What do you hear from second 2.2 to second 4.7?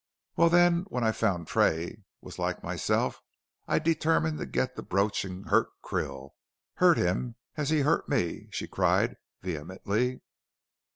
was like myself I determined to